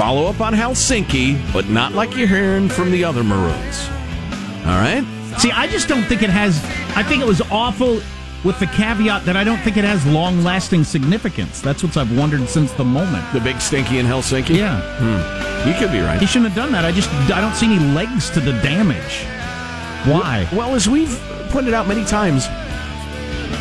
[0.00, 3.86] follow up on Helsinki, but not like you're hearing from the other Maroons.
[4.64, 5.04] All right?
[5.36, 6.56] See, I just don't think it has.
[6.96, 8.00] I think it was awful
[8.42, 11.60] with the caveat that I don't think it has long lasting significance.
[11.60, 13.30] That's what I've wondered since the moment.
[13.34, 14.56] The big stinky in Helsinki?
[14.56, 14.80] Yeah.
[14.80, 15.68] Hmm.
[15.68, 16.18] You could be right.
[16.18, 16.86] He shouldn't have done that.
[16.86, 19.26] I just I don't see any legs to the damage.
[20.10, 20.48] Why?
[20.50, 21.14] Well, as we've
[21.50, 22.46] pointed out many times,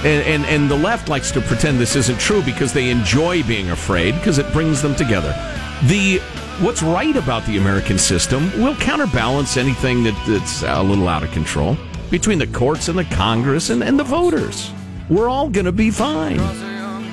[0.05, 3.71] and, and, and the left likes to pretend this isn't true because they enjoy being
[3.71, 5.35] afraid because it brings them together.
[5.83, 6.19] The
[6.59, 11.31] what's right about the American system will counterbalance anything that, that's a little out of
[11.31, 11.77] control
[12.11, 14.71] between the courts and the Congress and, and the voters.
[15.09, 16.39] We're all going to be fine.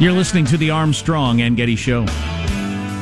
[0.01, 2.01] You're listening to the Armstrong and Getty Show.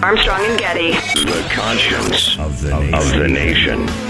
[0.03, 0.93] Armstrong and Getty.
[1.25, 2.95] The conscience of the nation.
[2.95, 4.04] Of the nation.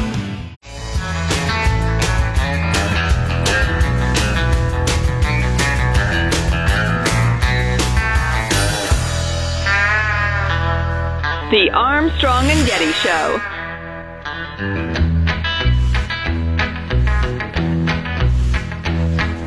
[11.50, 13.40] The Armstrong and Getty Show.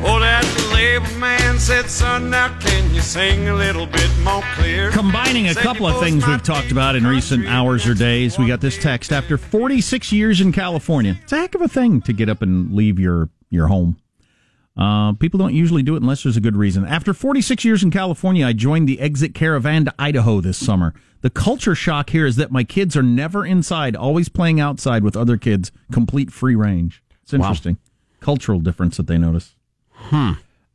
[0.00, 4.90] Oh, that label man said, son, now can you sing a little bit more clear?
[4.92, 8.60] Combining a couple of things we've talked about in recent hours or days, we got
[8.60, 11.18] this text after 46 years in California.
[11.24, 13.96] It's a heck of a thing to get up and leave your your home.
[14.78, 16.84] Uh, people don't usually do it unless there's a good reason.
[16.86, 20.94] After 46 years in California, I joined the exit caravan to Idaho this summer.
[21.20, 25.16] The culture shock here is that my kids are never inside, always playing outside with
[25.16, 27.02] other kids, complete free range.
[27.24, 27.78] It's interesting.
[28.20, 29.56] Cultural difference that they notice.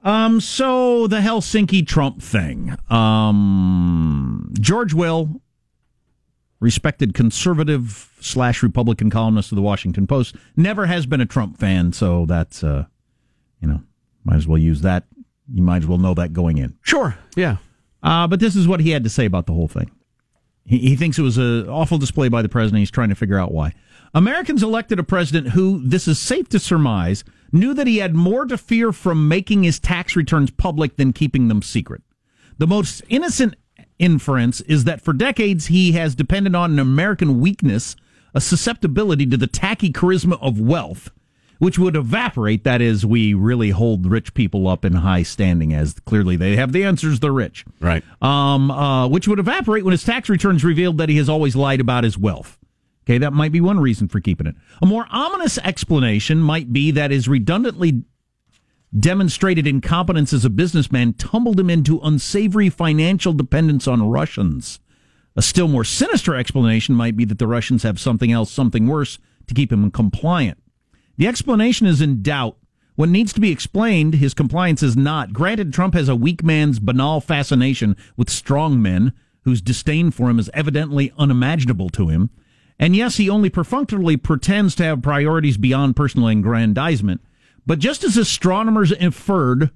[0.03, 2.75] Um, so the Helsinki Trump thing.
[2.89, 5.41] Um, George Will,
[6.59, 11.93] respected conservative slash Republican columnist of the Washington Post, never has been a Trump fan.
[11.93, 12.85] So that's, uh,
[13.61, 13.81] you know,
[14.23, 15.05] might as well use that.
[15.51, 16.77] You might as well know that going in.
[16.81, 17.17] Sure.
[17.36, 17.57] Yeah.
[18.01, 19.91] Uh, but this is what he had to say about the whole thing.
[20.65, 22.79] He, he thinks it was an awful display by the president.
[22.79, 23.73] He's trying to figure out why.
[24.13, 28.45] Americans elected a president who, this is safe to surmise, knew that he had more
[28.45, 32.01] to fear from making his tax returns public than keeping them secret.
[32.57, 33.55] The most innocent
[33.99, 37.95] inference is that for decades he has depended on an American weakness
[38.36, 41.09] a susceptibility to the tacky charisma of wealth,
[41.63, 42.63] which would evaporate.
[42.65, 46.73] That is, we really hold rich people up in high standing, as clearly they have
[46.73, 47.19] the answers.
[47.21, 48.04] They're rich, Right.
[48.21, 51.80] um, uh, which would evaporate when his tax returns revealed that he has always lied
[51.80, 52.60] about his wealth.
[53.06, 54.56] Okay, that might be one reason for keeping it.
[54.82, 58.04] A more ominous explanation might be that his redundantly
[58.97, 64.80] demonstrated incompetence as a businessman tumbled him into unsavory financial dependence on Russians.
[65.36, 69.17] A still more sinister explanation might be that the Russians have something else, something worse,
[69.47, 70.60] to keep him compliant.
[71.17, 72.58] The explanation is in doubt.
[72.95, 75.34] What needs to be explained, his compliance is not.
[75.34, 80.39] Granted, Trump has a weak man's banal fascination with strong men, whose disdain for him
[80.39, 82.30] is evidently unimaginable to him.
[82.80, 87.21] And yes, he only perfunctorily pretends to have priorities beyond personal aggrandizement.
[87.65, 89.71] But just as astronomers inferred,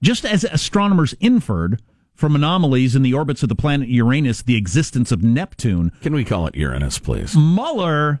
[0.00, 1.80] just as astronomers inferred
[2.14, 6.24] from anomalies in the orbits of the planet Uranus the existence of Neptune, Can we
[6.24, 7.36] call it Uranus, please?
[7.36, 8.20] Mueller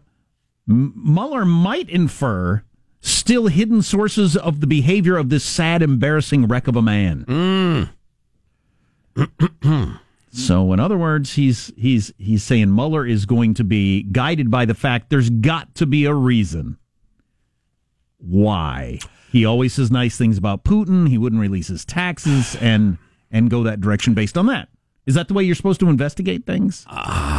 [0.66, 2.62] Mueller might infer
[3.00, 7.90] still hidden sources of the behavior of this sad, embarrassing wreck of a man.
[9.16, 9.98] Mm.
[10.32, 14.64] so, in other words, he's he's he's saying Mueller is going to be guided by
[14.64, 16.78] the fact there's got to be a reason
[18.18, 21.08] why he always says nice things about Putin.
[21.08, 22.98] He wouldn't release his taxes and
[23.30, 24.68] and go that direction based on that.
[25.06, 26.86] Is that the way you're supposed to investigate things?
[26.86, 27.31] Know.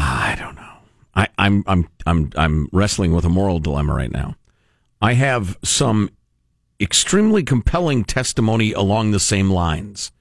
[1.15, 4.36] I, I'm I'm I'm I'm wrestling with a moral dilemma right now.
[5.02, 6.10] I have some
[6.80, 10.12] extremely compelling testimony along the same lines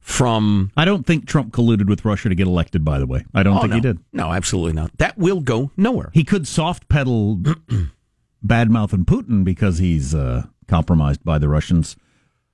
[0.00, 0.70] from.
[0.76, 2.84] I don't think Trump colluded with Russia to get elected.
[2.84, 3.76] By the way, I don't Oh, think no.
[3.76, 3.98] he did.
[4.12, 4.96] No, absolutely not.
[4.98, 6.10] That will go nowhere.
[6.14, 7.36] He could soft pedal
[8.46, 11.96] badmouth and Putin because he's uh, compromised by the Russians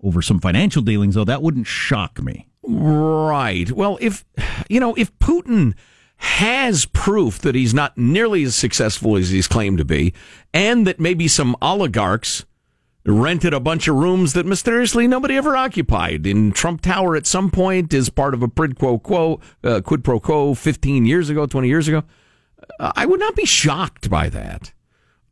[0.03, 1.15] over some financial dealings.
[1.15, 2.49] Though that wouldn't shock me.
[2.63, 3.71] Right.
[3.71, 4.25] Well, if
[4.69, 5.75] you know, if Putin
[6.17, 10.13] has proof that he's not nearly as successful as he's claimed to be,
[10.53, 12.45] and that maybe some oligarchs
[13.05, 17.51] rented a bunch of rooms that mysteriously nobody ever occupied in Trump Tower at some
[17.51, 21.47] point as part of a quid pro quo, uh, quid pro quo 15 years ago,
[21.47, 22.03] 20 years ago,
[22.81, 24.73] I would not be shocked by that.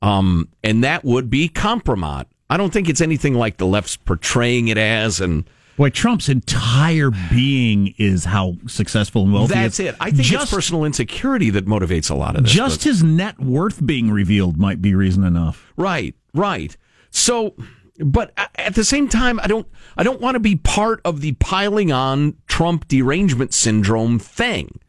[0.02, 2.26] Um, and that would be compromise.
[2.50, 7.10] I don't think it's anything like the left's portraying it as, and Boy, Trump's entire
[7.30, 9.54] being is how successful and wealthy.
[9.54, 9.94] That's he is.
[9.94, 9.96] it.
[10.00, 12.52] I think just, it's personal insecurity that motivates a lot of this.
[12.52, 15.72] just but- his net worth being revealed might be reason enough.
[15.76, 16.76] right, right.
[17.10, 17.54] So,
[17.98, 21.32] but at the same time, I don't, I don't want to be part of the
[21.34, 24.80] piling on Trump derangement syndrome thing.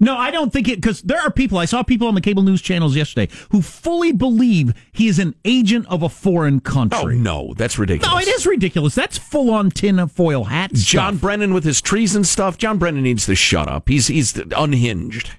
[0.00, 1.58] No, I don't think it because there are people.
[1.58, 5.34] I saw people on the cable news channels yesterday who fully believe he is an
[5.44, 6.98] agent of a foreign country.
[7.00, 8.12] Oh no, that's ridiculous.
[8.12, 8.94] No, it is ridiculous.
[8.94, 10.72] That's full on tin foil hat.
[10.72, 11.16] John.
[11.16, 12.58] Brennan with his treason stuff.
[12.58, 13.88] John Brennan needs to shut up.
[13.88, 15.30] He's he's unhinged.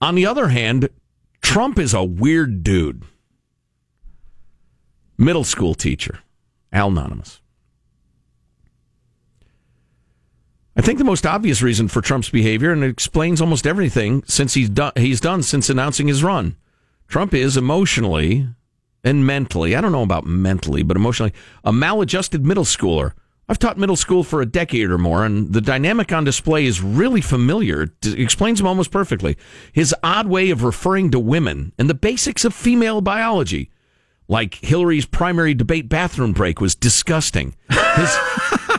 [0.00, 0.88] On the other hand,
[1.42, 3.02] Trump is a weird dude.
[5.18, 6.20] Middle school teacher,
[6.72, 7.41] Al Anonymous.
[10.74, 14.54] I think the most obvious reason for Trump's behavior, and it explains almost everything since
[14.54, 16.56] he's done he's done since announcing his run.
[17.08, 18.48] Trump is emotionally
[19.04, 23.12] and mentally, I don't know about mentally, but emotionally, a maladjusted middle schooler.
[23.48, 26.80] I've taught middle school for a decade or more, and the dynamic on display is
[26.80, 27.82] really familiar.
[27.82, 29.36] It explains him almost perfectly.
[29.72, 33.70] His odd way of referring to women and the basics of female biology,
[34.28, 37.54] like Hillary's primary debate bathroom break, was disgusting.
[37.68, 38.16] His,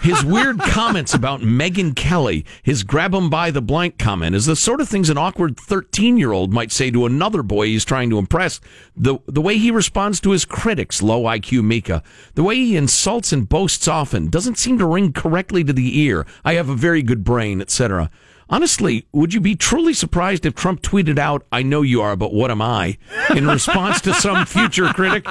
[0.02, 4.56] his weird comments about Megyn Kelly, his grab him by the blank comment, is the
[4.56, 8.10] sort of things an awkward 13 year old might say to another boy he's trying
[8.10, 8.60] to impress.
[8.96, 13.32] The, the way he responds to his critics, low IQ Mika, the way he insults
[13.32, 16.26] and boasts often, doesn't seem to ring correctly to the ear.
[16.44, 18.10] I have a very good brain, etc.
[18.50, 22.34] Honestly, would you be truly surprised if Trump tweeted out, I know you are, but
[22.34, 22.98] what am I?
[23.36, 25.26] in response to some future critic?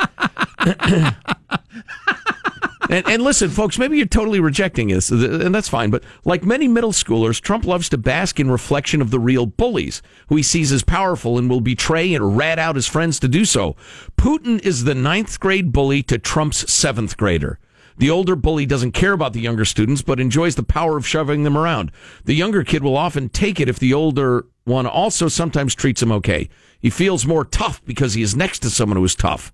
[2.93, 5.91] And, and listen, folks, maybe you're totally rejecting this, and that's fine.
[5.91, 10.03] But like many middle schoolers, Trump loves to bask in reflection of the real bullies,
[10.29, 13.47] who he sees as powerful and will betray and rat out his friends to do
[13.47, 13.77] so.
[14.19, 17.59] Putin is the ninth grade bully to Trump's seventh grader.
[17.99, 21.45] The older bully doesn't care about the younger students, but enjoys the power of shoving
[21.45, 21.93] them around.
[22.25, 26.13] The younger kid will often take it if the older one also sometimes treats him
[26.13, 26.49] okay.
[26.79, 29.53] He feels more tough because he is next to someone who is tough.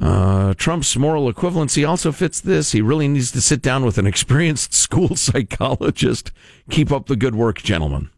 [0.00, 2.72] Uh, Trump's moral equivalency also fits this.
[2.72, 6.32] He really needs to sit down with an experienced school psychologist.
[6.70, 8.10] Keep up the good work, gentlemen.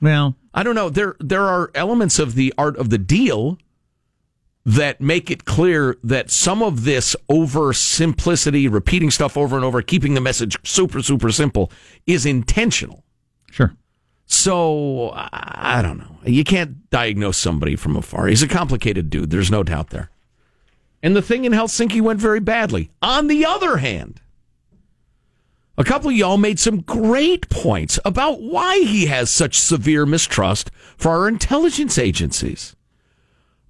[0.00, 0.90] Well, I don't know.
[0.90, 3.58] There there are elements of the art of the deal
[4.64, 9.82] that make it clear that some of this over simplicity, repeating stuff over and over,
[9.82, 11.70] keeping the message super super simple,
[12.06, 13.04] is intentional.
[13.50, 13.74] sure.
[14.26, 16.16] So I I don't know.
[16.24, 18.26] You can't diagnose somebody from afar.
[18.26, 19.30] He's a complicated dude.
[19.30, 20.10] There's no doubt there.
[21.02, 22.90] And the thing in Helsinki went very badly.
[23.02, 24.20] On the other hand,
[25.76, 30.70] a couple of y'all made some great points about why he has such severe mistrust
[30.96, 32.76] for our intelligence agencies.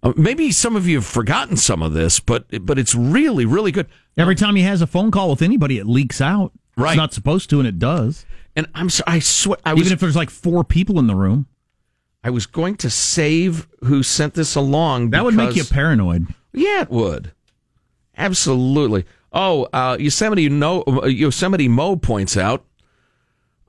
[0.02, 3.70] Uh, maybe some of you have forgotten some of this, but but it's really really
[3.70, 3.86] good.
[4.16, 6.52] Every time he has a phone call with anybody, it leaks out.
[6.76, 6.90] Right.
[6.92, 8.26] It's not supposed to, and it does.
[8.56, 11.14] And I'm so, I swear I was Even if there's like four people in the
[11.14, 11.46] room,
[12.24, 15.10] I was going to save who sent this along.
[15.10, 16.26] that would make you paranoid.
[16.52, 17.32] Yeah, it would.
[18.16, 19.06] Absolutely.
[19.32, 22.64] Oh, uh, Yosemite no, Yosemite Mo points out,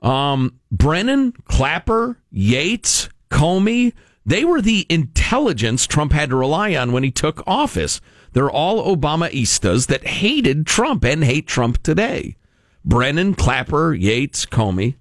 [0.02, 3.94] um, Brennan, Clapper, Yates, Comey,
[4.26, 8.00] they were the intelligence Trump had to rely on when he took office.
[8.32, 12.36] They're all Obamaistas that hated Trump and hate Trump today.
[12.84, 14.96] Brennan, Clapper, Yates, Comey.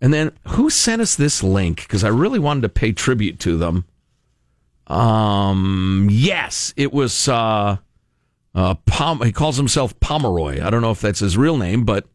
[0.00, 1.82] And then who sent us this link?
[1.82, 3.84] Because I really wanted to pay tribute to them.
[4.86, 7.78] Um, yes, it was, uh,
[8.54, 10.62] uh, Pom- he calls himself Pomeroy.
[10.62, 12.06] I don't know if that's his real name, but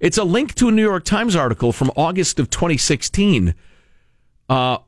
[0.00, 3.54] it's a link to a New York Times article from August of 2016.
[4.48, 4.78] Uh,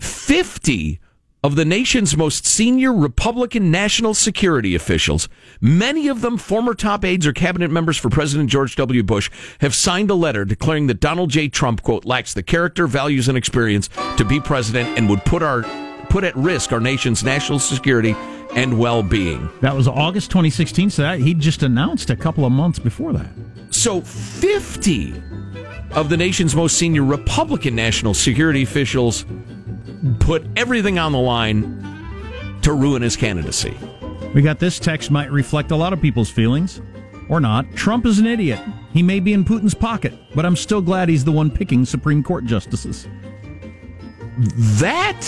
[0.00, 1.00] 50
[1.42, 5.28] of the nation's most senior Republican national security officials,
[5.60, 9.02] many of them former top aides or cabinet members for President George W.
[9.02, 9.30] Bush,
[9.60, 11.48] have signed a letter declaring that Donald J.
[11.48, 13.88] Trump, quote, lacks the character, values, and experience
[14.18, 15.62] to be president and would put our
[16.10, 18.16] put at risk our nation's national security
[18.54, 19.48] and well-being.
[19.60, 23.30] That was August 2016, so that, he just announced a couple of months before that.
[23.70, 25.22] So 50
[25.92, 29.24] of the nation's most senior Republican national security officials
[30.18, 33.76] put everything on the line to ruin his candidacy.
[34.34, 36.80] We got this text might reflect a lot of people's feelings.
[37.28, 37.76] Or not.
[37.76, 38.58] Trump is an idiot.
[38.92, 42.24] He may be in Putin's pocket, but I'm still glad he's the one picking Supreme
[42.24, 43.06] Court justices.
[44.80, 45.20] That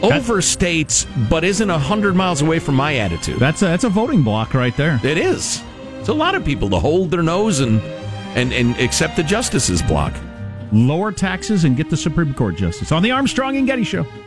[0.00, 3.38] overstates, but isn't a hundred miles away from my attitude.
[3.38, 4.98] That's a, that's a voting bloc right there.
[5.04, 5.62] It is.
[6.00, 7.80] It's a lot of people to hold their nose and
[8.34, 10.12] and and accept the justices block.
[10.72, 14.06] Lower taxes and get the Supreme Court justice on the Armstrong and Getty Show.